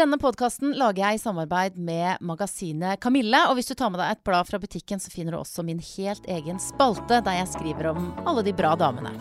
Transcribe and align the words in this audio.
Denne 0.00 0.16
podkasten 0.16 0.70
lager 0.80 1.02
jeg 1.02 1.18
i 1.18 1.20
samarbeid 1.20 1.74
med 1.76 2.22
magasinet 2.24 3.02
Kamille. 3.04 3.36
Og 3.50 3.58
hvis 3.58 3.68
du 3.68 3.74
tar 3.76 3.90
med 3.92 4.00
deg 4.00 4.14
et 4.14 4.22
blad 4.24 4.48
fra 4.48 4.56
butikken, 4.62 4.96
så 4.96 5.12
finner 5.12 5.36
du 5.36 5.42
også 5.42 5.60
min 5.66 5.82
helt 5.90 6.24
egen 6.24 6.56
spalte, 6.56 7.18
der 7.20 7.36
jeg 7.42 7.50
skriver 7.52 7.90
om 7.90 8.06
alle 8.24 8.46
de 8.46 8.54
bra 8.56 8.72
damene. 8.80 9.12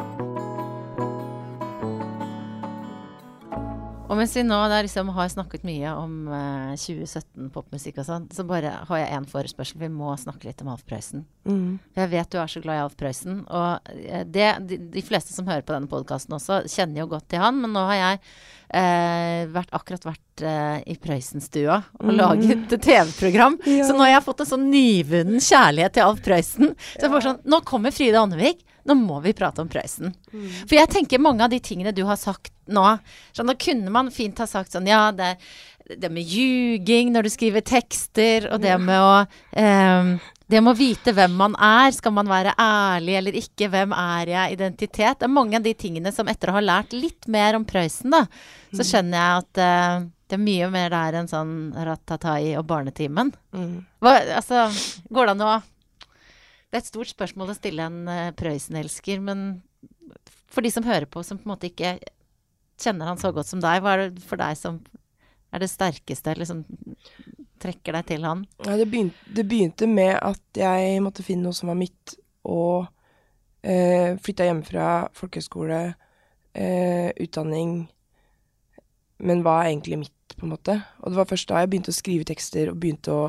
Og 4.09 4.17
mens 4.17 4.31
vi 4.33 4.41
nå 4.41 4.57
liksom 4.71 5.11
har 5.13 5.27
snakket 5.29 5.67
mye 5.67 5.91
om 5.99 6.13
uh, 6.31 6.71
2017 6.79 7.51
popmusikk 7.53 7.99
og 7.99 8.07
sånn, 8.07 8.29
så 8.33 8.45
bare 8.47 8.71
har 8.87 9.01
jeg 9.01 9.17
én 9.19 9.27
forespørsel. 9.29 9.81
Vi 9.83 9.91
må 9.93 10.15
snakke 10.17 10.47
litt 10.47 10.63
om 10.63 10.71
Alf 10.71 10.85
Prøysen. 10.87 11.27
Mm. 11.43 11.75
For 11.91 12.05
jeg 12.05 12.13
vet 12.15 12.31
du 12.31 12.39
er 12.39 12.53
så 12.55 12.63
glad 12.63 12.79
i 12.79 12.85
Alf 12.87 12.95
Prøysen. 12.97 13.43
Og 13.45 13.91
eh, 13.99 14.23
det, 14.23 14.47
de, 14.71 14.79
de, 14.95 15.03
fleste 15.05 15.35
som 15.35 15.45
hører 15.51 15.67
på 15.67 15.75
denne 15.75 15.91
podkasten 15.91 16.39
også, 16.39 16.63
kjenner 16.71 17.03
jo 17.03 17.11
godt 17.11 17.27
til 17.29 17.43
han. 17.43 17.59
Men 17.61 17.75
nå 17.75 17.83
har 17.91 17.99
jeg 17.99 18.23
eh, 18.69 19.47
vært, 19.49 19.71
akkurat 19.75 20.05
vært 20.07 20.43
eh, 20.45 20.79
i 20.93 20.95
Prøysenstua 21.01 21.79
og 21.99 22.09
mm. 22.09 22.15
laget 22.17 22.75
et 22.77 22.85
TV-program. 22.85 23.59
Ja. 23.69 23.85
Så 23.85 23.93
nå 23.93 24.01
har 24.01 24.15
jeg 24.15 24.25
fått 24.25 24.41
en 24.43 24.49
sånn 24.49 24.65
nyvunnen 24.71 25.43
kjærlighet 25.43 25.93
til 25.95 26.05
Alf 26.05 26.21
Prøysen. 26.25 26.71
Så 26.95 27.05
jeg 27.05 27.11
får 27.13 27.25
sånn 27.25 27.37
Nå 27.49 27.59
kommer 27.67 27.93
Fride 27.95 28.19
Andevik. 28.19 28.63
Nå 28.89 28.95
må 28.97 29.19
vi 29.23 29.35
prate 29.37 29.61
om 29.61 29.69
Prøysen. 29.71 30.13
Mm. 30.33 30.47
For 30.63 30.75
jeg 30.79 30.91
tenker 30.91 31.21
mange 31.21 31.45
av 31.45 31.53
de 31.53 31.59
tingene 31.63 31.93
du 31.95 32.01
har 32.07 32.17
sagt 32.19 32.51
nå 32.69 32.85
sånn, 33.35 33.49
Da 33.51 33.55
kunne 33.59 33.93
man 33.93 34.11
fint 34.13 34.39
ha 34.41 34.47
sagt 34.49 34.73
sånn 34.75 34.89
Ja, 34.89 35.09
det, 35.15 35.35
det 35.89 36.11
med 36.13 36.27
ljuging 36.27 37.13
når 37.13 37.27
du 37.27 37.33
skriver 37.33 37.65
tekster, 37.65 38.49
og 38.53 38.61
det 38.65 38.75
med 38.81 38.99
å 38.99 39.13
um, 39.23 40.11
det 40.49 40.61
med 40.65 40.73
å 40.73 40.79
vite 40.79 41.13
hvem 41.13 41.35
man 41.37 41.55
er. 41.61 41.91
Skal 41.93 42.13
man 42.15 42.29
være 42.29 42.55
ærlig 42.59 43.17
eller 43.19 43.37
ikke? 43.37 43.69
Hvem 43.69 43.93
er 43.93 44.31
jeg? 44.33 44.55
Identitet. 44.57 45.19
Det 45.21 45.27
er 45.27 45.33
mange 45.33 45.59
av 45.59 45.65
de 45.65 45.75
tingene 45.77 46.13
som 46.15 46.29
etter 46.31 46.49
å 46.49 46.57
ha 46.57 46.63
lært 46.63 46.95
litt 46.95 47.29
mer 47.29 47.57
om 47.57 47.67
Prøysen, 47.69 48.13
da, 48.15 48.23
så 48.71 48.81
mm. 48.81 48.87
skjønner 48.91 49.19
jeg 49.19 49.43
at 49.43 49.61
uh, 49.61 50.07
det 50.29 50.37
er 50.37 50.45
mye 50.45 50.69
mer 50.73 50.93
der 50.93 51.19
enn 51.19 51.29
sånn 51.29 51.53
Ratatai 51.73 52.55
og 52.59 52.65
Barnetimen. 52.69 53.33
Mm. 53.53 53.75
Hva, 54.01 54.15
altså, 54.39 54.67
går 55.13 55.29
det 55.29 55.35
an 55.37 55.45
å 55.45 55.57
det 56.69 56.77
er 56.77 56.83
et 56.83 56.89
stort 56.91 57.09
spørsmål 57.09 57.49
å 57.49 57.57
stille 57.57 57.85
en 57.89 58.03
uh, 58.05 58.29
Prøysen-elsker, 58.37 59.21
men 59.25 59.61
for 60.49 60.65
de 60.65 60.69
som 60.73 60.85
hører 60.85 61.09
på, 61.09 61.23
som 61.25 61.39
på 61.39 61.47
en 61.47 61.53
måte 61.55 61.69
ikke 61.69 61.95
kjenner 62.79 63.09
han 63.09 63.21
så 63.21 63.31
godt 63.33 63.49
som 63.49 63.61
deg, 63.63 63.81
hva 63.81 63.95
er 63.95 64.03
det 64.09 64.25
for 64.25 64.39
deg 64.39 64.57
som 64.57 64.77
er 65.49 65.63
det 65.63 65.69
sterkeste, 65.71 66.35
liksom 66.37 66.61
trekker 67.61 67.97
deg 67.97 68.07
til 68.11 68.27
han? 68.27 68.45
Ja, 68.65 68.77
det, 68.79 68.87
begynte, 68.91 69.33
det 69.35 69.45
begynte 69.49 69.89
med 69.89 70.15
at 70.17 70.59
jeg 70.59 71.03
måtte 71.05 71.25
finne 71.25 71.47
noe 71.47 71.57
som 71.57 71.71
var 71.71 71.79
mitt, 71.79 72.15
og 72.49 72.87
eh, 73.63 74.15
flytta 74.19 74.47
hjemmefra, 74.47 74.87
folkehøyskole, 75.17 75.81
eh, 76.55 77.09
utdanning, 77.19 77.83
men 79.19 79.43
hva 79.43 79.59
er 79.61 79.73
egentlig 79.73 80.05
mitt, 80.05 80.15
på 80.39 80.45
en 80.47 80.53
måte? 80.53 80.77
Og 81.03 81.11
det 81.11 81.19
var 81.19 81.27
først 81.27 81.49
da 81.49 81.59
jeg 81.59 81.71
begynte 81.71 81.91
å 81.91 81.99
skrive 81.99 82.27
tekster 82.27 82.69
og 82.71 82.79
begynte 82.79 83.11
å 83.11 83.23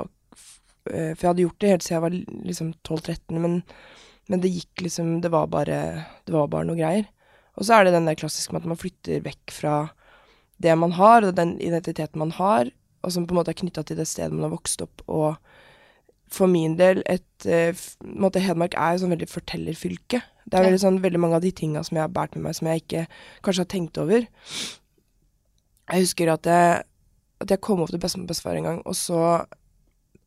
Eh, 0.89 1.13
for 1.15 1.25
jeg 1.25 1.31
hadde 1.31 1.45
gjort 1.45 1.63
det 1.63 1.73
helt 1.75 1.85
siden 1.85 1.97
jeg 1.97 2.05
var 2.07 2.19
liksom 2.49 2.73
12-13, 2.89 3.41
men, 3.43 3.57
men, 4.33 4.43
det 4.43 4.53
gikk 4.53 4.85
liksom 4.87 5.19
Det 5.21 5.29
var 5.33 5.51
bare 5.53 5.81
Det 6.25 6.33
var 6.33 6.49
bare 6.49 6.69
noe 6.69 6.79
greier. 6.79 7.09
Og 7.59 7.67
så 7.67 7.77
er 7.77 7.87
det 7.87 7.95
den 7.97 8.09
der 8.09 8.19
klassiske 8.19 8.55
med 8.55 8.65
at 8.65 8.71
man 8.71 8.81
flytter 8.81 9.25
vekk 9.25 9.53
fra 9.53 9.75
det 10.61 10.77
man 10.77 10.93
har, 10.97 11.25
og 11.25 11.37
den 11.37 11.55
identiteten 11.61 12.21
man 12.21 12.33
har, 12.37 12.69
og 13.01 13.13
som 13.15 13.27
på 13.27 13.35
en 13.35 13.41
måte 13.41 13.55
er 13.55 13.59
knytta 13.61 13.85
til 13.87 13.99
det 14.01 14.09
stedet 14.09 14.35
man 14.35 14.49
har 14.49 14.55
vokst 14.55 14.83
opp. 14.85 15.05
Og 15.09 15.39
for 16.31 16.51
min 16.51 16.77
del 16.79 17.03
et 17.11 17.47
eh, 17.49 17.87
måte 18.05 18.43
Hedmark 18.43 18.77
er 18.79 18.95
jo 18.95 19.05
sånn 19.05 19.15
veldig 19.15 19.31
fortellerfylke. 19.31 20.21
Det 20.47 20.59
er 20.59 20.67
veldig, 20.69 20.83
sånn, 20.83 21.01
veldig 21.03 21.23
mange 21.23 21.39
av 21.39 21.45
de 21.45 21.53
tinga 21.55 21.83
som 21.87 21.99
jeg 21.99 22.05
har 22.05 22.13
båret 22.15 22.37
med 22.37 22.49
meg, 22.49 22.57
som 22.59 22.69
jeg 22.71 22.85
ikke 22.85 23.07
kanskje 23.47 23.65
har 23.65 23.71
tenkt 23.73 24.01
over. 24.03 24.27
Jeg 25.91 26.07
husker 26.07 26.33
at 26.33 26.47
jeg, 26.47 26.83
at 27.43 27.55
jeg 27.55 27.63
kom 27.65 27.83
opp 27.83 27.91
til 27.93 28.03
bestemor 28.03 28.29
og 28.29 28.33
bestefar 28.33 28.59
en 28.59 28.69
gang, 28.69 28.83
og 28.87 28.97
så 28.99 29.23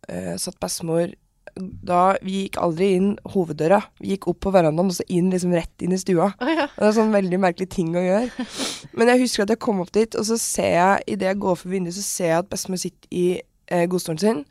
eh, 0.09 0.33
satt 0.41 0.59
bestemor 0.63 1.13
da 1.55 2.15
Vi 2.25 2.45
gikk 2.45 2.57
aldri 2.61 2.87
inn 2.97 3.09
hoveddøra. 3.29 3.79
Vi 4.01 4.13
gikk 4.13 4.27
opp 4.31 4.39
på 4.45 4.53
verandaen 4.55 4.89
og 4.89 4.95
så 4.97 5.05
inn 5.13 5.29
liksom 5.33 5.53
rett 5.53 5.85
inn 5.85 5.93
i 5.93 5.99
stua. 6.01 6.31
Oh, 6.41 6.49
ja. 6.49 6.65
Det 6.73 6.87
er 6.87 6.95
sånn 6.95 7.13
veldig 7.13 7.39
merkelig 7.43 7.69
ting 7.75 7.93
å 7.97 8.01
gjøre. 8.01 8.47
Men 8.97 9.11
jeg 9.13 9.23
husker 9.25 9.45
at 9.45 9.53
jeg 9.53 9.61
kom 9.61 9.83
opp 9.83 9.93
dit, 9.93 10.17
og 10.17 10.25
så 10.27 10.37
ser 10.41 10.73
jeg, 10.77 11.07
idet 11.15 11.29
jeg 11.29 11.41
går 11.45 11.59
for 11.59 11.73
vinduet, 11.73 11.97
så 11.97 12.05
ser 12.05 12.31
jeg 12.31 12.39
at 12.41 12.51
bestemor 12.51 12.81
sitter 12.81 13.13
i 13.13 13.25
eh, 13.69 13.85
godstolen 13.91 14.21
sin, 14.21 14.43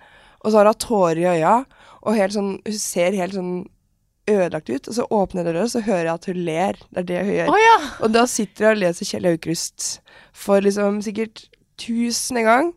og 0.42 0.50
så 0.50 0.60
har 0.60 0.70
hun 0.70 0.80
tårer 0.82 1.22
i 1.22 1.28
øya, 1.36 1.54
og 2.02 2.18
helt 2.18 2.34
sånn 2.34 2.56
Hun 2.66 2.78
ser 2.78 3.14
helt 3.14 3.36
sånn 3.38 3.52
ødelagt 4.30 4.70
ut, 4.70 4.88
og 4.88 4.94
så 4.94 5.06
åpner 5.10 5.42
jeg 5.42 5.48
døra, 5.50 5.64
og 5.66 5.72
så 5.72 5.82
hører 5.82 6.06
jeg 6.06 6.14
at 6.14 6.28
hun 6.30 6.42
ler. 6.46 6.78
Det 6.90 7.02
er 7.02 7.08
det 7.08 7.22
hun 7.26 7.34
gjør. 7.34 7.50
Oh, 7.50 7.58
ja. 7.62 7.78
Og 8.06 8.14
da 8.14 8.22
sitter 8.30 8.68
hun 8.68 8.76
og 8.76 8.82
leser 8.84 9.08
Kjell 9.08 9.30
Aukrust 9.32 9.88
for 10.44 10.62
liksom 10.62 11.00
sikkert 11.02 11.46
tusende 11.82 12.44
gang 12.46 12.70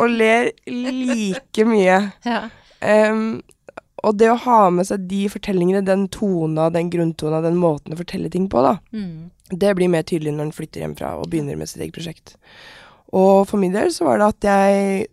og 0.00 0.10
ler 0.10 0.50
like 0.66 1.66
mye. 1.68 2.00
Ja. 2.26 2.48
Um, 2.80 3.40
og 4.06 4.16
det 4.16 4.30
å 4.32 4.38
ha 4.46 4.60
med 4.72 4.88
seg 4.88 5.04
de 5.10 5.26
fortellingene, 5.32 5.82
den 5.84 6.06
tona, 6.12 6.70
den 6.72 6.90
grunntona, 6.92 7.42
den 7.44 7.58
måten 7.60 7.94
å 7.94 8.00
fortelle 8.00 8.30
ting 8.32 8.48
på, 8.50 8.62
da, 8.64 8.78
mm. 8.96 9.30
det 9.52 9.74
blir 9.76 9.92
mer 9.92 10.06
tydelig 10.08 10.32
når 10.36 10.48
en 10.48 10.56
flytter 10.56 10.84
hjemmefra 10.84 11.14
og 11.20 11.28
begynner 11.32 11.58
med 11.60 11.68
sitt 11.68 11.82
eget 11.84 11.96
prosjekt. 11.98 12.36
Og 13.16 13.44
for 13.50 13.60
min 13.60 13.74
del 13.74 13.92
så 13.92 14.06
var 14.08 14.20
det 14.20 14.30
at 14.34 14.52
jeg 14.52 15.08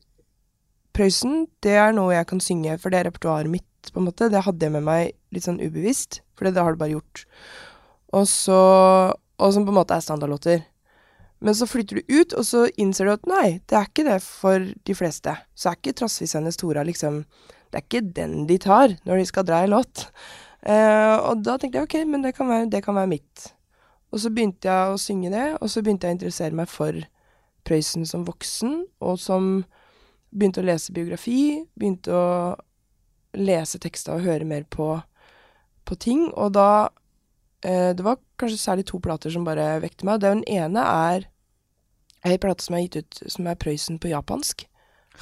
Prøysen, 0.98 1.44
det 1.62 1.76
er 1.78 1.92
noe 1.94 2.16
jeg 2.16 2.26
kan 2.26 2.40
synge, 2.42 2.74
for 2.82 2.90
det 2.90 2.98
er 2.98 3.06
repertoaret 3.06 3.52
mitt, 3.54 3.90
på 3.94 4.02
en 4.02 4.08
måte. 4.08 4.32
Det 4.34 4.40
hadde 4.42 4.66
jeg 4.66 4.74
med 4.74 4.86
meg 4.88 5.12
litt 5.36 5.46
sånn 5.46 5.60
ubevisst, 5.62 6.24
for 6.34 6.50
det 6.50 6.58
har 6.58 6.74
du 6.74 6.80
bare 6.82 6.96
gjort. 6.96 7.22
Og 8.18 8.26
så 8.30 8.62
Og 9.38 9.52
som 9.54 9.68
på 9.68 9.70
en 9.70 9.78
måte 9.78 9.94
er 9.94 10.02
standardlåter. 10.02 10.64
Men 11.46 11.54
så 11.54 11.68
flytter 11.70 12.00
du 12.00 12.08
ut, 12.10 12.34
og 12.34 12.42
så 12.42 12.64
innser 12.82 13.06
du 13.06 13.12
at 13.14 13.28
nei, 13.30 13.60
det 13.70 13.78
er 13.78 13.86
ikke 13.86 14.06
det 14.08 14.16
for 14.26 14.64
de 14.90 14.96
fleste. 14.98 15.36
Så 15.54 15.70
er 15.70 15.78
ikke 15.78 15.94
Trassvissenes 16.00 16.58
Tora 16.58 16.82
liksom 16.88 17.20
Det 17.78 17.84
er 17.84 17.86
ikke 17.86 18.14
den 18.18 18.48
de 18.50 18.56
tar 18.58 18.96
når 19.06 19.20
de 19.20 19.26
skal 19.30 19.46
dra 19.46 19.60
i 19.62 19.70
låt. 19.70 20.08
Uh, 20.66 21.30
og 21.30 21.44
da 21.46 21.60
tenkte 21.62 21.78
jeg 21.78 21.86
ok, 21.86 21.96
men 22.10 22.24
det 22.26 22.34
kan, 22.34 22.50
være, 22.50 22.66
det 22.74 22.82
kan, 22.82 22.96
være, 22.98 23.12
mitt. 23.12 23.44
Og 24.10 24.24
så 24.24 24.32
begynte 24.34 24.66
jeg 24.66 24.94
å 24.94 24.98
synge 24.98 25.30
det, 25.30 25.44
og 25.62 25.70
så 25.70 25.84
begynte 25.86 26.08
jeg 26.08 26.16
å 26.16 26.18
interessere 26.18 26.58
meg 26.58 26.72
for 26.72 26.98
Prøysen 27.68 28.08
som 28.10 28.24
voksen, 28.26 28.80
og 28.98 29.20
som 29.22 29.52
begynte 30.34 30.64
å 30.64 30.66
lese 30.66 30.96
biografi, 30.96 31.68
begynte 31.78 32.16
å 32.18 32.26
lese 33.38 33.78
tekster 33.84 34.16
og 34.16 34.26
høre 34.26 34.48
mer 34.50 34.66
på, 34.74 34.96
på 35.86 35.98
ting. 36.02 36.32
Og 36.34 36.56
da 36.58 36.88
uh, 36.90 37.92
det 37.94 38.08
var 38.08 38.18
kanskje 38.42 38.64
særlig 38.64 38.88
to 38.90 38.98
plater 39.04 39.30
som 39.30 39.46
bare 39.46 39.76
vekte 39.86 40.10
meg. 40.10 40.24
Den 40.26 40.42
ene 40.50 40.82
er 40.82 41.30
ei 42.26 42.42
plate 42.42 42.66
som 42.66 42.80
er 42.80 42.88
gitt 42.88 43.04
ut 43.04 43.22
som 43.38 43.46
er 43.46 43.62
Prøysen 43.62 44.02
på 44.02 44.10
japansk. 44.10 44.66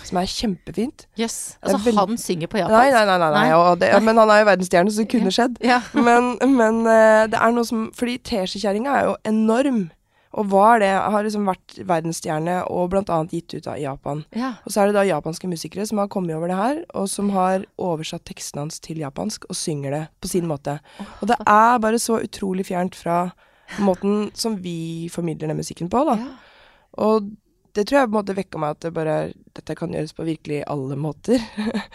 Som 0.03 0.19
er 0.19 0.29
kjempefint. 0.29 1.06
Yes. 1.19 1.57
Altså 1.63 1.79
veld... 1.85 1.97
han 1.97 2.17
synger 2.19 2.51
på 2.51 2.59
japansk? 2.59 2.75
Nei, 2.75 2.91
nei, 2.91 3.06
nei. 3.06 3.29
nei, 3.31 3.44
nei. 3.53 3.75
Det, 3.81 3.91
men 4.03 4.22
han 4.22 4.33
er 4.33 4.41
jo 4.41 4.47
verdensstjerne, 4.51 4.91
så 4.91 5.03
det 5.03 5.11
kunne 5.13 5.33
skjedd. 5.33 5.59
Ja. 5.63 5.81
men, 5.95 6.33
men, 6.51 6.81
eh, 6.89 7.25
det 7.31 7.39
er 7.39 7.53
noe 7.56 7.67
som 7.67 7.88
Fordi 7.95 8.17
teskjekjerringa 8.28 8.97
er 9.00 9.07
jo 9.09 9.16
enorm. 9.29 9.85
Og 10.35 10.50
var 10.51 10.81
det, 10.83 10.91
har 10.91 11.23
liksom 11.23 11.45
vært 11.47 11.78
verdensstjerne 11.88 12.57
og 12.67 12.89
bl.a. 12.91 13.19
gitt 13.31 13.56
ut 13.56 13.69
av 13.72 13.79
Japan. 13.79 14.25
Ja. 14.35 14.57
Og 14.67 14.73
så 14.73 14.81
er 14.81 14.89
det 14.89 14.97
da 14.97 15.06
japanske 15.07 15.47
musikere 15.47 15.85
som 15.88 16.01
har 16.01 16.09
kommet 16.12 16.35
over 16.35 16.51
det 16.51 16.57
her, 16.59 16.81
og 16.91 17.07
som 17.07 17.29
har 17.31 17.63
oversatt 17.79 18.25
tekstene 18.27 18.66
hans 18.66 18.81
til 18.83 19.00
japansk 19.00 19.47
og 19.47 19.56
synger 19.56 19.95
det 19.95 20.03
på 20.19 20.33
sin 20.33 20.50
måte. 20.51 20.81
Og 21.22 21.31
det 21.31 21.39
er 21.39 21.79
bare 21.79 22.01
så 22.03 22.19
utrolig 22.19 22.67
fjernt 22.67 23.00
fra 23.00 23.29
måten 23.79 24.29
som 24.35 24.59
vi 24.59 25.07
formidler 25.13 25.53
den 25.53 25.62
musikken 25.63 25.88
på, 25.91 26.03
da. 26.03 26.19
Ja. 26.19 26.35
Og 27.06 27.31
det 27.75 27.86
tror 27.88 28.00
jeg 28.00 28.09
på 28.09 28.13
en 28.13 28.19
måte 28.19 28.38
vekka 28.38 28.62
meg 28.62 28.75
at 28.75 28.86
det 28.86 28.94
bare 28.96 29.16
dette 29.58 29.75
kan 29.78 29.94
gjøres 29.94 30.16
på 30.16 30.28
virkelig 30.28 30.62
alle 30.72 30.97
måter. 31.00 31.41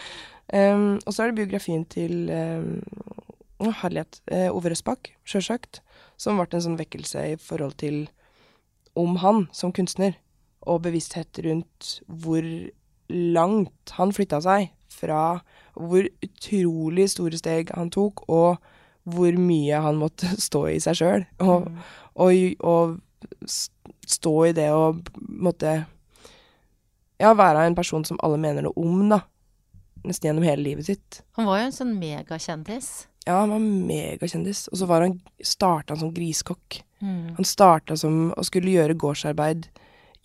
um, 0.53 0.99
og 0.99 1.11
så 1.11 1.23
er 1.23 1.31
det 1.31 1.39
biografien 1.41 1.85
til 1.89 2.29
um, 2.29 2.81
Herlighet. 3.81 4.21
Uh, 4.31 4.49
Ove 4.53 4.73
Røsbakk, 4.73 5.13
sjølsagt. 5.25 5.81
Som 6.21 6.37
ble 6.37 6.49
en 6.53 6.65
sånn 6.67 6.79
vekkelse 6.79 7.31
i 7.33 7.39
forhold 7.41 7.79
til 7.81 8.03
om 8.99 9.17
han 9.23 9.47
som 9.55 9.73
kunstner, 9.73 10.17
og 10.69 10.83
bevissthet 10.85 11.39
rundt 11.45 11.95
hvor 12.05 12.45
langt 13.09 13.93
han 13.97 14.13
flytta 14.13 14.41
seg 14.43 14.69
fra 14.91 15.41
hvor 15.73 16.05
utrolig 16.21 17.07
store 17.13 17.39
steg 17.39 17.71
han 17.75 17.89
tok, 17.93 18.25
og 18.29 18.61
hvor 19.09 19.37
mye 19.39 19.81
han 19.81 19.99
måtte 20.01 20.29
stå 20.47 20.67
i 20.73 20.79
seg 20.83 20.99
sjøl. 20.99 21.25
Og, 21.41 21.67
mm. 21.67 21.79
og, 22.21 22.67
og, 22.73 22.99
stå 24.07 24.35
i 24.49 24.53
det 24.57 24.69
og 24.75 25.01
måtte 25.19 25.81
Ja, 27.21 27.35
være 27.37 27.67
en 27.67 27.77
person 27.77 28.05
som 28.07 28.17
alle 28.25 28.39
mener 28.41 28.65
noe 28.65 28.73
om, 28.81 29.03
da. 29.11 29.19
Nesten 30.01 30.31
gjennom 30.31 30.45
hele 30.47 30.63
livet 30.65 30.87
sitt. 30.87 31.19
Han 31.37 31.45
var 31.45 31.59
jo 31.59 31.67
en 31.67 31.75
sånn 31.75 31.91
megakjendis. 31.99 32.87
Ja, 33.27 33.43
han 33.43 33.51
var 33.53 33.61
megakjendis. 33.61 34.63
Og 34.71 34.79
så 34.81 34.87
var 34.89 35.05
han, 35.05 35.19
starta 35.45 35.93
han 35.93 36.01
som 36.01 36.13
griskokk. 36.15 36.79
Mm. 37.01 37.35
Han 37.37 37.45
starta 37.45 37.97
som 37.97 38.31
å 38.33 38.45
skulle 38.47 38.73
gjøre 38.73 38.97
gårdsarbeid 38.97 39.67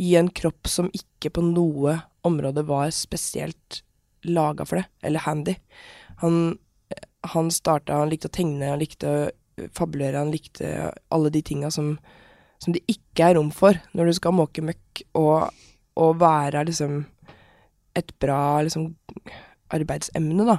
i 0.01 0.15
en 0.17 0.31
kropp 0.33 0.69
som 0.69 0.89
ikke 0.97 1.35
på 1.37 1.45
noe 1.45 1.99
område 2.27 2.65
var 2.69 2.89
spesielt 2.97 3.83
laga 4.27 4.65
for 4.67 4.81
det, 4.81 4.87
eller 5.07 5.25
handy. 5.25 5.55
Han, 6.23 6.59
han 7.33 7.51
starta 7.53 8.01
Han 8.01 8.11
likte 8.11 8.31
å 8.31 8.37
tegne, 8.37 8.73
han 8.73 8.81
likte 8.81 9.13
å 9.13 9.69
fabulere, 9.77 10.19
han 10.19 10.33
likte 10.33 10.93
alle 11.13 11.31
de 11.33 11.43
tinga 11.43 11.71
som, 11.71 11.97
som 12.63 12.75
det 12.75 12.85
ikke 12.91 13.31
er 13.31 13.37
rom 13.39 13.53
for 13.55 13.79
når 13.97 14.11
du 14.11 14.19
skal 14.19 14.37
måke 14.37 14.65
møkk 14.65 15.05
og 15.19 15.49
og 15.97 16.21
være 16.21 16.65
liksom 16.69 17.05
et 17.97 18.13
bra 18.21 18.61
liksom 18.63 18.91
arbeidsemne, 19.73 20.45
da. 20.45 20.59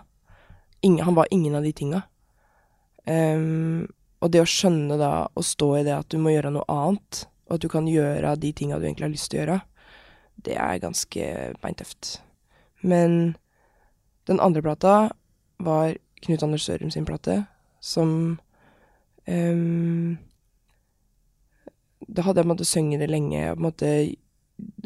Ingen, 0.82 1.06
han 1.06 1.16
var 1.16 1.28
ingen 1.32 1.56
av 1.56 1.64
de 1.64 1.72
tinga. 1.74 2.02
Um, 3.06 3.88
og 4.20 4.32
det 4.34 4.42
å 4.42 4.50
skjønne 4.50 4.98
da, 5.00 5.12
å 5.30 5.44
stå 5.46 5.70
i 5.78 5.84
det 5.86 5.94
at 5.96 6.10
du 6.12 6.18
må 6.22 6.34
gjøre 6.34 6.52
noe 6.56 6.66
annet, 6.72 7.26
og 7.48 7.58
at 7.58 7.64
du 7.64 7.70
kan 7.72 7.88
gjøre 7.88 8.36
de 8.42 8.52
tinga 8.52 8.80
du 8.80 8.88
egentlig 8.88 9.08
har 9.08 9.14
lyst 9.14 9.30
til 9.32 9.40
å 9.40 9.44
gjøre, 9.44 9.60
det 10.48 10.58
er 10.58 10.82
ganske 10.82 11.30
beintøft. 11.62 12.18
Men 12.82 13.38
den 14.30 14.42
andre 14.44 14.66
plata 14.66 14.96
var 15.64 15.96
Knut 16.26 16.44
Anders 16.44 16.66
Sørum 16.66 16.90
sin 16.94 17.06
plate, 17.06 17.44
som 17.80 18.40
ehm, 19.30 20.18
Da 22.08 22.24
hadde 22.24 22.40
jeg 22.40 22.48
på 22.48 22.50
en 22.50 22.56
måte 22.56 22.68
sunget 22.68 23.04
det 23.04 23.12
lenge, 23.12 23.44
og 23.52 23.58
på 23.58 23.62
en 23.62 23.68
måte 23.68 23.92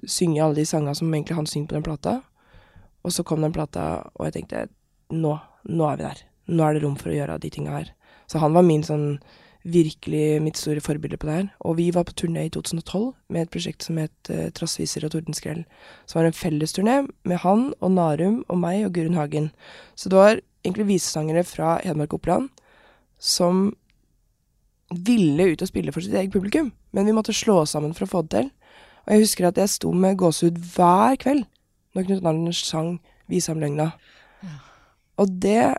synge 0.09 0.41
alle 0.43 0.57
de 0.57 0.65
sangene 0.67 0.95
som 0.97 1.13
egentlig 1.13 1.37
han 1.37 1.47
synger 1.49 1.69
på 1.69 1.77
den 1.77 1.87
plata. 1.87 2.17
Og 3.05 3.13
så 3.13 3.23
kom 3.23 3.41
den 3.41 3.53
plata, 3.53 4.07
og 4.15 4.27
jeg 4.27 4.39
tenkte 4.39 4.67
nå, 5.13 5.37
nå 5.69 5.87
er 5.89 5.99
vi 5.99 6.07
der. 6.07 6.25
Nå 6.51 6.65
er 6.65 6.75
det 6.75 6.83
rom 6.83 6.97
for 6.99 7.11
å 7.11 7.15
gjøre 7.15 7.39
de 7.41 7.53
tinga 7.53 7.77
her. 7.77 7.93
Så 8.29 8.41
han 8.41 8.55
var 8.55 8.65
min 8.65 8.83
sånn 8.85 9.19
virkelig 9.61 10.41
mitt 10.41 10.57
store 10.57 10.81
forbilde 10.81 11.19
på 11.21 11.27
det 11.29 11.35
her. 11.35 11.49
Og 11.67 11.77
vi 11.77 11.89
var 11.93 12.07
på 12.07 12.15
turné 12.17 12.47
i 12.47 12.53
2012 12.53 13.11
med 13.29 13.43
et 13.43 13.51
prosjekt 13.53 13.85
som 13.85 13.99
het 14.01 14.31
uh, 14.33 14.49
Trassviser 14.57 15.05
og 15.05 15.13
Tordenskrell. 15.13 15.63
Som 16.09 16.21
var 16.21 16.29
en 16.29 16.37
fellesturné 16.37 16.95
med 17.29 17.43
han 17.43 17.67
og 17.79 17.93
Narum 17.93 18.41
og 18.47 18.61
meg 18.61 18.87
og 18.87 18.95
Gurun 18.97 19.19
Hagen. 19.19 19.51
Så 19.95 20.09
det 20.09 20.17
var 20.17 20.41
egentlig 20.65 20.89
visesangere 20.95 21.45
fra 21.45 21.77
Hedmark 21.85 22.15
Operaen 22.17 22.49
som 23.21 23.69
ville 24.91 25.51
ut 25.53 25.61
og 25.61 25.69
spille 25.69 25.93
for 25.93 26.03
sitt 26.03 26.15
eget 26.17 26.33
publikum, 26.33 26.71
men 26.91 27.07
vi 27.07 27.15
måtte 27.15 27.35
slå 27.35 27.61
oss 27.63 27.75
sammen 27.75 27.95
for 27.97 28.07
å 28.07 28.11
få 28.11 28.23
det 28.25 28.35
til. 28.35 28.49
Og 29.05 29.13
jeg 29.13 29.25
husker 29.25 29.47
at 29.49 29.59
jeg 29.59 29.71
sto 29.73 29.91
med 29.95 30.19
gåsehud 30.21 30.59
hver 30.75 31.17
kveld 31.21 31.47
når 31.95 32.07
Knut 32.07 32.27
Anders 32.27 32.63
sang 32.63 32.99
'Vise 33.27 33.51
ham 33.51 33.59
løgna'. 33.59 33.91
Og 35.17 35.39
det 35.41 35.77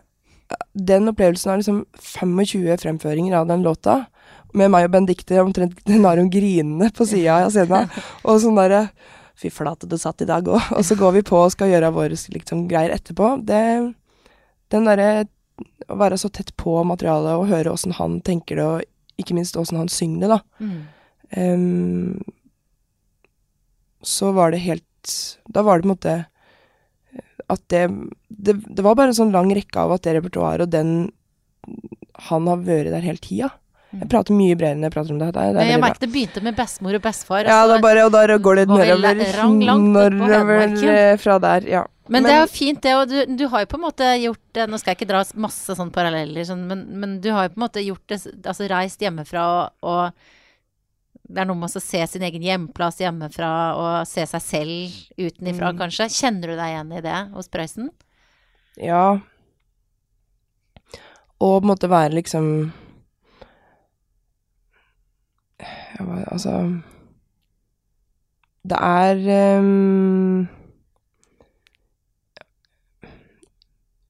Den 0.77 1.07
opplevelsen 1.09 1.49
av 1.49 1.57
liksom 1.57 1.85
25 1.97 2.77
fremføringer 2.77 3.33
av 3.33 3.47
den 3.47 3.63
låta, 3.63 4.05
med 4.53 4.69
meg 4.69 4.85
og 4.85 4.91
Benedicte 4.91 5.41
omtrent 5.41 5.79
Narum 5.87 6.29
grinende 6.29 6.91
på 6.93 7.07
sida 7.09 7.45
av 7.45 7.49
scenen, 7.49 7.89
og 8.23 8.41
sånn 8.41 8.57
derre 8.59 8.89
Fy 9.35 9.49
flate, 9.49 9.87
du 9.89 9.97
satt 9.97 10.21
i 10.21 10.29
dag 10.29 10.45
òg. 10.45 10.61
Og 10.77 10.85
så 10.85 10.95
går 10.95 11.15
vi 11.15 11.23
på 11.25 11.39
og 11.41 11.51
skal 11.51 11.71
gjøre 11.71 11.89
våre 11.95 12.13
liksom, 12.13 12.67
greier 12.69 12.93
etterpå. 12.93 13.39
Det 13.41 13.93
Den 14.69 14.85
derre 14.85 15.25
Å 15.89 15.97
være 15.97 16.17
så 16.17 16.29
tett 16.29 16.55
på 16.57 16.83
materialet 16.83 17.37
og 17.37 17.49
høre 17.49 17.73
åssen 17.73 17.93
han 17.93 18.21
tenker 18.21 18.57
det, 18.57 18.63
og 18.65 19.21
ikke 19.21 19.35
minst 19.37 19.57
åssen 19.57 19.77
han 19.77 19.89
synger 19.91 20.21
det, 20.21 20.29
da. 20.29 20.39
Mm. 20.59 20.79
Um, 21.33 22.21
så 24.03 24.31
var 24.31 24.51
det 24.51 24.57
helt 24.57 25.39
Da 25.49 25.63
var 25.65 25.79
det 25.79 25.87
på 25.87 25.87
en 25.87 25.95
måte 25.95 26.13
at 27.49 27.63
det, 27.73 27.89
det 28.27 28.53
Det 28.53 28.83
var 28.85 28.95
bare 28.95 29.11
en 29.11 29.17
sånn 29.17 29.33
lang 29.33 29.49
rekke 29.55 29.81
av 29.81 29.95
at 29.95 30.05
det 30.05 30.17
repertoaret 30.19 30.67
og 30.67 30.71
den 30.71 31.11
Han 32.29 32.47
har 32.51 32.61
vært 32.63 32.91
der 32.93 33.03
hele 33.03 33.21
tida. 33.23 33.49
Jeg 33.93 34.09
prater 34.09 34.33
mye 34.35 34.55
bredere 34.57 34.77
enn 34.77 34.85
jeg 34.87 34.93
prater 34.93 35.13
om 35.13 35.19
det. 35.21 35.29
det, 35.35 35.41
det 35.53 35.65
jeg 35.69 35.81
merket 35.81 36.03
det 36.03 36.09
begynte 36.13 36.41
med 36.45 36.55
bestemor 36.57 36.97
og 36.97 37.03
bestefar. 37.03 37.45
Ja, 37.45 37.59
altså, 37.61 37.75
da 37.75 37.83
bare, 37.83 38.05
og 38.07 38.13
da 38.15 38.37
går 38.47 38.59
det 38.59 38.63
på 38.69 38.77
Nordover 38.79 39.19
eh, 40.93 41.11
fra 41.21 41.35
der, 41.43 41.67
ja. 41.69 41.83
Men, 42.09 42.25
det 42.25 42.33
er 42.33 42.41
jo 42.41 42.47
fint, 42.51 42.81
det. 42.83 42.95
Og 42.97 43.11
du, 43.11 43.35
du 43.37 43.45
har 43.51 43.63
jo 43.63 43.69
på 43.69 43.77
en 43.77 43.85
måte 43.85 44.07
gjort 44.19 44.41
det 44.57 44.65
Nå 44.67 44.79
skal 44.81 44.91
jeg 44.91 44.97
ikke 44.99 45.11
dra 45.13 45.21
masse 45.39 45.75
sånn 45.77 45.91
paralleller, 45.93 46.43
sånn, 46.47 46.65
men, 46.67 46.81
men 46.99 47.19
du 47.23 47.29
har 47.31 47.47
jo 47.47 47.53
på 47.53 47.61
en 47.61 47.65
måte 47.67 47.83
gjort 47.85 48.11
det 48.11 48.19
Altså 48.49 48.67
reist 48.71 49.05
hjemmefra 49.05 49.45
og, 49.53 49.77
og 49.87 50.33
Det 51.23 51.39
er 51.39 51.45
noe 51.47 51.55
med 51.57 51.71
å 51.71 51.81
se 51.81 52.01
sin 52.07 52.21
egen 52.27 52.43
hjemplass 52.43 52.97
hjemmefra 52.99 53.49
og 53.79 54.07
se 54.07 54.25
seg 54.27 54.41
selv 54.43 54.97
utenifra, 55.17 55.71
Mm. 55.71 55.77
kanskje. 55.79 56.09
Kjenner 56.11 56.51
du 56.51 56.55
deg 56.59 56.73
igjen 56.73 56.91
i 56.97 57.01
det 57.01 57.19
hos 57.33 57.47
Prøysen? 57.49 57.89
Ja. 58.77 59.19
Og 61.39 61.61
på 61.61 61.63
en 61.63 61.69
måte 61.71 61.89
være 61.89 62.13
liksom 62.13 62.71
ja, 65.59 66.23
Altså 66.31 66.81
Det 68.65 68.77
er 68.79 69.59
um, 69.59 70.47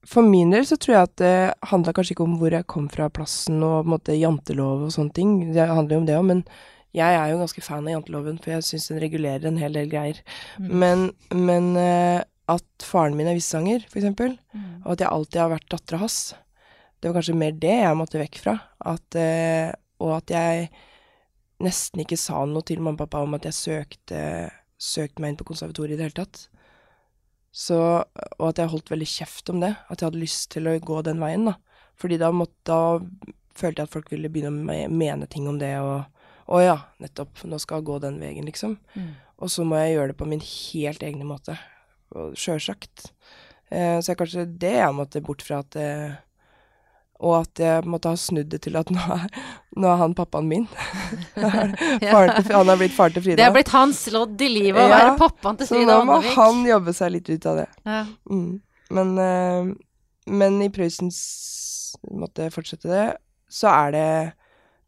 For 0.06 0.22
min 0.22 0.50
del 0.54 0.66
så 0.68 0.76
tror 0.78 0.94
jeg 0.94 1.08
at 1.08 1.16
det 1.18 1.54
handla 1.70 1.92
kanskje 1.96 2.14
ikke 2.14 2.26
om 2.26 2.36
hvor 2.38 2.54
jeg 2.54 2.66
kom 2.70 2.88
fra 2.92 3.08
plassen 3.10 3.62
og 3.66 3.80
på 3.82 3.88
en 3.88 3.94
måte 3.96 4.14
jantelov 4.20 4.84
og 4.86 4.92
sånne 4.94 5.14
ting. 5.16 5.30
Det 5.56 5.64
handler 5.66 5.96
jo 5.96 6.00
om 6.02 6.06
det 6.06 6.18
òg, 6.20 6.26
men 6.28 6.42
jeg 6.94 7.16
er 7.18 7.32
jo 7.32 7.40
ganske 7.40 7.64
fan 7.64 7.88
av 7.88 7.96
janteloven, 7.96 8.38
for 8.42 8.54
jeg 8.54 8.66
syns 8.68 8.86
den 8.92 9.02
regulerer 9.02 9.48
en 9.48 9.58
hel 9.58 9.74
del 9.74 9.90
greier. 9.90 10.20
Mm. 10.62 10.70
Men, 10.82 11.04
men 11.34 11.68
uh, 11.74 12.22
at 12.54 12.86
faren 12.86 13.16
min 13.18 13.30
er 13.30 13.38
vissanger, 13.38 13.86
eksempel, 13.90 14.38
Mm. 14.54 14.82
og 14.84 14.92
at 14.92 15.00
jeg 15.02 15.10
alltid 15.10 15.40
har 15.40 15.50
vært 15.50 15.70
dattera 15.72 15.98
hans. 16.04 16.18
Det 17.00 17.08
var 17.10 17.16
kanskje 17.18 17.34
mer 17.40 17.56
det 17.58 17.74
jeg 17.74 17.96
måtte 17.98 18.20
vekk 18.20 18.38
fra. 18.38 18.54
At, 18.86 19.18
uh, 19.18 19.74
og 20.04 20.12
at 20.20 20.30
jeg 20.30 20.68
nesten 21.64 22.02
ikke 22.04 22.18
sa 22.20 22.44
noe 22.46 22.62
til 22.66 22.82
mamma 22.82 22.94
og 22.94 23.02
pappa 23.04 23.22
om 23.24 23.34
at 23.34 23.46
jeg 23.48 23.56
søkte, 23.58 24.20
søkte 24.78 25.22
meg 25.22 25.32
inn 25.32 25.40
på 25.40 25.48
konservatoriet 25.50 25.96
i 25.96 25.98
det 25.98 26.08
hele 26.08 26.20
tatt. 26.22 26.46
Så, 27.54 27.78
og 28.38 28.46
at 28.48 28.58
jeg 28.58 28.70
holdt 28.72 28.90
veldig 28.90 29.06
kjeft 29.06 29.50
om 29.52 29.60
det. 29.62 29.74
At 29.88 30.00
jeg 30.00 30.08
hadde 30.08 30.22
lyst 30.22 30.48
til 30.54 30.66
å 30.66 30.78
gå 30.82 31.02
den 31.06 31.22
veien, 31.22 31.46
da. 31.50 31.54
Fordi 31.98 32.18
da, 32.18 32.32
måtte, 32.34 32.56
da 32.66 32.78
følte 33.54 33.82
jeg 33.82 33.88
at 33.88 33.94
folk 33.94 34.10
ville 34.10 34.30
begynne 34.30 34.50
å 34.50 34.88
mene 34.90 35.28
ting 35.30 35.46
om 35.50 35.60
det, 35.60 35.70
og 35.78 36.02
å 36.46 36.60
ja, 36.60 36.76
nettopp, 37.00 37.44
nå 37.48 37.58
skal 37.62 37.80
jeg 37.80 37.86
gå 37.88 37.98
den 38.02 38.18
veien, 38.20 38.44
liksom. 38.44 38.76
Mm. 38.94 39.12
Og 39.40 39.50
så 39.50 39.64
må 39.64 39.78
jeg 39.80 39.94
gjøre 39.96 40.12
det 40.12 40.18
på 40.20 40.26
min 40.28 40.42
helt 40.44 41.02
egne 41.02 41.24
måte. 41.28 41.56
Sjølsagt. 42.38 43.08
Eh, 43.70 43.98
så 44.00 44.10
det 44.10 44.14
er 44.14 44.20
kanskje 44.20 44.44
det 44.60 44.74
jeg 44.76 44.94
måtte 44.94 45.22
bort 45.24 45.42
fra 45.42 45.62
at 45.64 45.76
eh, 45.80 46.12
Og 47.24 47.32
at 47.40 47.58
jeg 47.62 47.86
måtte 47.88 48.10
ha 48.12 48.18
snudd 48.20 48.50
det 48.52 48.60
til 48.66 48.76
at 48.76 48.90
nå 48.92 49.00
er, 49.14 49.24
nå 49.80 49.88
er 49.88 49.96
han 50.02 50.14
pappaen 50.18 50.48
min. 50.50 50.66
Faren 51.34 52.34
til, 52.42 52.52
han 52.52 52.70
er 52.72 52.78
blitt 52.80 52.94
far 52.96 53.12
til 53.14 53.22
Frida. 53.24 53.38
Det 53.40 53.46
er 53.46 53.54
blitt 53.54 53.72
hans 53.74 54.02
lodd 54.12 54.40
i 54.44 54.48
livet 54.50 54.82
å 54.82 54.86
Ja, 54.88 54.98
være 54.98 55.16
pappaen 55.22 55.58
til 55.60 55.70
Frida. 55.70 55.86
så 55.86 55.98
nå 56.02 56.06
må 56.10 56.18
Andevik. 56.18 56.36
han 56.36 56.62
jobbe 56.68 56.94
seg 56.98 57.12
litt 57.16 57.30
ut 57.30 57.46
av 57.50 57.60
det. 57.62 57.66
Ja. 57.86 58.00
Mm. 58.30 58.48
Men, 58.98 59.12
eh, 59.24 59.72
men 60.42 60.60
i 60.66 60.68
Prøysens 60.74 61.20
måtte 62.10 62.50
fortsette 62.52 62.90
det, 62.90 63.06
så 63.48 63.70
er 63.72 63.94
det 63.94 64.08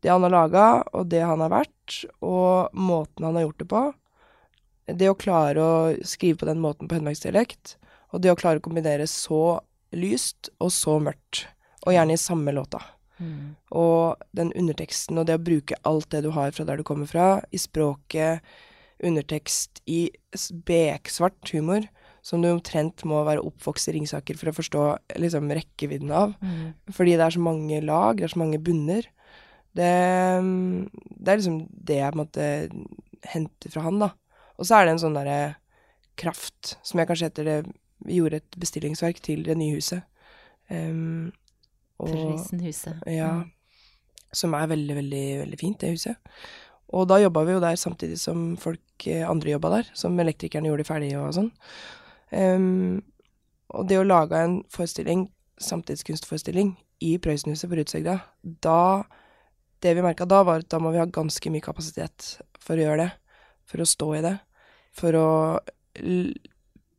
det 0.06 0.12
han 0.14 0.22
har 0.22 0.30
laga, 0.30 0.66
og 0.94 1.08
det 1.10 1.24
han 1.26 1.40
har 1.42 1.50
vært, 1.50 1.96
og 2.22 2.74
måten 2.78 3.26
han 3.26 3.34
har 3.34 3.48
gjort 3.48 3.62
det 3.62 3.70
på. 3.72 3.80
Det 4.86 5.08
å 5.10 5.18
klare 5.18 5.62
å 5.62 5.78
skrive 6.06 6.38
på 6.38 6.46
den 6.46 6.62
måten 6.62 6.86
på 6.86 6.94
hedmarksdialekt, 6.94 7.74
og 8.14 8.22
det 8.22 8.30
å 8.30 8.38
klare 8.38 8.62
å 8.62 8.62
kombinere 8.62 9.08
så 9.10 9.58
lyst 9.96 10.52
og 10.62 10.70
så 10.70 11.00
mørkt, 11.02 11.48
og 11.82 11.96
gjerne 11.96 12.14
i 12.14 12.22
samme 12.22 12.54
låta. 12.54 12.84
Mm. 13.18 13.56
Og 13.74 14.22
den 14.36 14.52
underteksten 14.54 15.18
og 15.18 15.26
det 15.26 15.40
å 15.40 15.42
bruke 15.42 15.78
alt 15.88 16.06
det 16.14 16.22
du 16.22 16.30
har 16.36 16.54
fra 16.54 16.68
der 16.68 16.78
du 16.78 16.86
kommer 16.86 17.10
fra, 17.10 17.40
i 17.50 17.58
språket, 17.58 18.46
undertekst, 19.02 19.82
i 19.90 20.06
beksvart 20.70 21.50
humor, 21.50 21.90
som 22.26 22.42
du 22.42 22.52
omtrent 22.52 23.02
må 23.06 23.24
være 23.26 23.42
oppvokst 23.46 23.90
i 23.90 23.98
Ringsaker 23.98 24.38
for 24.38 24.50
å 24.50 24.54
forstå 24.54 24.86
liksom 25.18 25.50
rekkevidden 25.50 26.14
av. 26.14 26.38
Mm. 26.38 26.74
Fordi 26.94 27.18
det 27.18 27.26
er 27.26 27.36
så 27.36 27.42
mange 27.42 27.82
lag, 27.82 28.18
det 28.18 28.30
er 28.30 28.34
så 28.34 28.42
mange 28.42 28.62
bunner. 28.62 29.06
Det, 29.76 29.92
det 31.20 31.32
er 31.32 31.40
liksom 31.40 31.58
det 31.68 31.98
jeg 32.00 32.12
på 32.12 32.16
en 32.16 32.22
måte 32.22 32.46
henter 33.26 33.72
fra 33.72 33.84
han, 33.86 34.00
da. 34.02 34.12
Og 34.56 34.68
så 34.68 34.78
er 34.78 34.86
det 34.86 34.94
en 34.96 35.02
sånn 35.02 35.16
derre 35.16 35.40
kraft, 36.16 36.76
som 36.86 37.00
jeg 37.00 37.10
kanskje 37.10 37.28
etter 37.30 37.48
det 37.48 37.56
gjorde 38.12 38.40
et 38.40 38.56
bestillingsverk 38.60 39.20
til 39.24 39.42
det 39.46 39.56
nye 39.58 39.76
huset. 39.76 40.04
Um, 40.70 41.32
og 42.02 42.12
Prøysenhuset. 42.12 43.02
ja, 43.08 43.32
Mm. 43.42 43.50
som 44.32 44.54
er 44.54 44.66
veldig, 44.68 44.96
veldig, 44.96 45.26
veldig 45.42 45.58
fint, 45.60 45.78
det 45.80 45.90
huset. 45.96 46.16
Og 46.94 47.06
da 47.08 47.18
jobba 47.18 47.44
vi 47.44 47.52
jo 47.56 47.60
der 47.60 47.76
samtidig 47.76 48.18
som 48.20 48.56
folk 48.56 49.06
eh, 49.06 49.24
andre 49.28 49.50
jobba 49.56 49.70
der, 49.76 49.90
som 49.94 50.18
elektrikerne 50.20 50.68
gjorde 50.70 50.86
ferdig 50.86 51.12
og 51.18 51.34
sånn. 51.34 51.50
Um, 52.30 53.02
og 53.74 53.88
det 53.88 53.98
å 53.98 54.06
lage 54.06 54.38
en 54.38 54.60
forestilling, 54.70 55.28
samtidskunstforestilling, 55.58 56.76
i 57.00 57.16
Prøysenhuset 57.20 57.68
på 57.68 57.76
Rudshøgda, 57.76 58.20
da 58.64 59.04
Det 59.82 59.94
vi 59.94 60.04
merka 60.04 60.26
da, 60.28 60.42
var 60.46 60.64
at 60.64 60.70
da 60.72 60.80
må 60.82 60.92
vi 60.94 61.00
ha 61.00 61.06
ganske 61.08 61.52
mye 61.52 61.64
kapasitet 61.64 62.36
for 62.62 62.76
å 62.76 62.86
gjøre 62.86 63.06
det. 63.06 63.10
For 63.66 63.82
å 63.82 63.88
stå 63.88 64.10
i 64.16 64.22
det. 64.24 64.36
For 64.96 65.18
å 65.18 65.28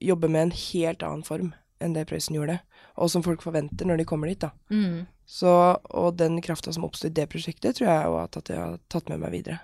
jobbe 0.04 0.30
med 0.30 0.48
en 0.48 0.58
helt 0.58 1.06
annen 1.06 1.26
form 1.26 1.54
enn 1.84 1.94
det 1.94 2.08
Prøysen 2.10 2.38
gjorde. 2.38 2.60
Og 2.98 3.12
som 3.14 3.24
folk 3.26 3.44
forventer 3.46 3.88
når 3.88 4.02
de 4.02 4.10
kommer 4.10 4.30
dit, 4.32 4.42
da. 4.42 4.52
Mm. 4.74 5.06
Så, 5.28 5.52
og 5.92 6.16
den 6.18 6.40
krafta 6.42 6.74
som 6.74 6.86
oppsto 6.88 7.10
i 7.10 7.14
det 7.14 7.28
prosjektet, 7.32 7.78
tror 7.78 7.90
jeg 7.90 8.14
at, 8.22 8.38
at 8.40 8.52
jeg 8.54 8.62
har 8.62 8.78
tatt 8.92 9.12
med 9.12 9.22
meg 9.22 9.36
videre. 9.36 9.60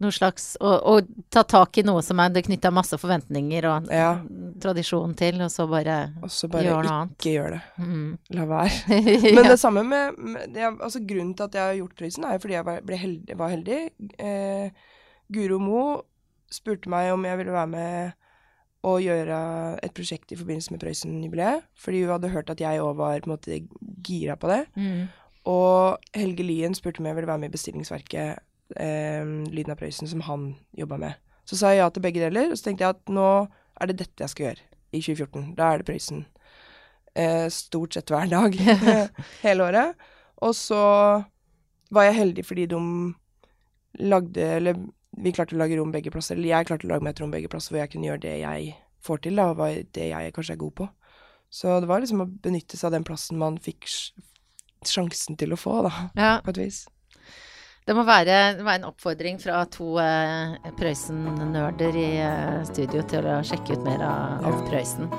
Noe 0.00 0.12
slags 0.16 0.56
Og, 0.64 0.76
og 0.88 1.08
ta 1.30 1.42
tak 1.44 1.76
i 1.78 1.82
noe 1.84 2.00
som 2.02 2.20
er 2.24 2.30
det 2.32 2.42
knytta 2.46 2.70
masse 2.72 2.96
forventninger 2.96 3.66
og 3.68 3.90
Ja. 3.92 4.14
tradisjon 4.60 5.14
til, 5.18 5.40
og 5.44 5.50
så 5.52 5.66
bare 5.68 5.98
Og 6.22 6.30
så 6.32 6.48
bare 6.48 6.64
Gjør 6.64 6.82
noe 6.86 6.94
annet. 6.94 7.16
ikke 7.18 7.34
gjør 7.34 7.50
det. 7.56 7.60
mm. 7.78 8.18
La 8.38 8.46
være. 8.48 8.70
ja. 9.28 9.34
Men 9.36 9.50
det 9.50 9.58
samme 9.60 9.82
med, 9.84 10.16
med 10.18 10.54
det, 10.54 10.64
altså 10.80 11.00
Grunnen 11.06 11.34
til 11.36 11.44
at 11.50 11.54
jeg 11.54 11.62
har 11.66 11.74
gjort 11.82 11.96
prisen, 12.00 12.24
er 12.24 12.32
jo 12.38 12.44
fordi 12.46 12.54
jeg 12.56 12.64
var, 12.64 12.80
heldig, 13.04 13.38
var 13.38 13.48
heldig. 13.52 13.80
Eh, 14.18 14.70
Guro 15.32 15.58
Mo 15.62 15.82
spurte 16.50 16.88
meg 16.90 17.12
om 17.12 17.24
jeg 17.28 17.38
ville 17.38 17.52
være 17.52 17.66
med 17.70 18.12
og 18.82 19.02
gjøre 19.04 19.38
et 19.84 19.92
prosjekt 19.92 20.32
i 20.32 20.36
forbindelse 20.40 20.72
med 20.72 20.80
Prøysen-jubileet. 20.80 21.66
Fordi 21.76 22.00
hun 22.02 22.14
hadde 22.14 22.30
hørt 22.32 22.48
at 22.50 22.60
jeg 22.64 22.80
òg 22.80 22.94
var 22.96 23.20
på 23.20 23.28
en 23.28 23.34
måte 23.36 23.58
gira 24.02 24.38
på 24.40 24.48
det. 24.48 24.62
Mm. 24.74 25.02
Og 25.52 25.98
Helge 26.16 26.42
Lien 26.48 26.74
spurte 26.74 27.00
om 27.00 27.06
jeg 27.10 27.14
ville 27.18 27.28
være 27.28 27.38
med 27.44 27.52
i 27.52 27.56
bestillingsverket 27.58 28.40
eh, 28.76 29.24
Lyden 29.50 29.74
av 29.74 29.80
Prøysen, 29.80 30.08
som 30.10 30.22
han 30.26 30.50
jobba 30.76 30.98
med. 31.00 31.18
Så 31.48 31.58
sa 31.58 31.72
jeg 31.72 31.82
ja 31.82 31.88
til 31.90 32.04
begge 32.04 32.22
deler, 32.22 32.52
og 32.52 32.58
så 32.58 32.68
tenkte 32.68 32.86
jeg 32.86 32.96
at 32.96 33.10
nå 33.12 33.30
er 33.80 33.90
det 33.90 33.98
dette 34.02 34.22
jeg 34.22 34.32
skal 34.34 34.46
gjøre 34.50 34.66
i 34.92 35.00
2014. 35.00 35.48
Da 35.58 35.70
er 35.72 35.80
det 35.80 35.88
Prøysen. 35.88 36.24
Eh, 37.18 37.48
stort 37.50 37.96
sett 37.96 38.12
hver 38.12 38.30
dag 38.30 38.54
hele 39.44 39.66
året. 39.66 40.06
Og 40.44 40.54
så 40.56 40.80
var 41.90 42.06
jeg 42.06 42.18
heldig 42.20 42.44
fordi 42.46 42.68
de 42.70 42.78
lagde 43.98 44.44
Eller 44.56 44.78
vi 45.18 45.32
klarte 45.34 45.56
å 45.56 45.58
lage 45.58 45.76
rom 45.76 45.90
begge 45.92 46.12
plasser. 46.14 46.38
Eller 46.38 46.54
jeg 46.54 46.68
klarte 46.70 46.86
å 46.86 46.92
lage 46.92 47.04
meg 47.04 47.16
et 47.16 47.22
rom 47.24 47.34
begge 47.34 47.50
plasser 47.50 47.74
hvor 47.74 47.82
jeg 47.82 47.92
kunne 47.92 48.06
gjøre 48.06 48.24
det 48.24 48.36
jeg 48.44 48.70
får 49.04 49.22
til, 49.24 49.40
da, 49.40 49.50
og 49.50 49.92
det 49.96 50.10
jeg 50.12 50.32
kanskje 50.36 50.54
er 50.54 50.60
god 50.60 50.74
på. 50.78 50.86
Så 51.50 51.80
det 51.82 51.88
var 51.90 52.02
liksom 52.02 52.22
å 52.22 52.28
benytte 52.44 52.78
seg 52.78 52.90
av 52.90 52.98
den 52.98 53.06
plassen 53.08 53.40
man 53.40 53.56
fikk 53.60 53.88
sjansen 54.86 55.38
til 55.40 55.52
å 55.52 55.58
få, 55.60 55.80
da, 55.88 55.92
Ja, 56.14 56.32
på 56.44 56.52
et 56.54 56.60
vis. 56.62 56.84
Det 57.90 57.96
må 57.98 58.04
være, 58.06 58.34
det 58.54 58.62
være 58.62 58.78
en 58.84 58.84
oppfordring 58.86 59.40
fra 59.42 59.64
to 59.66 59.96
eh, 59.98 60.68
Prøysen-nerder 60.78 61.98
i 61.98 62.10
eh, 62.22 62.60
studio 62.68 63.02
til 63.10 63.26
å 63.26 63.40
sjekke 63.42 63.74
ut 63.74 63.82
mer 63.88 64.06
av, 64.06 64.46
av 64.46 64.62
Prøysen. 64.70 65.10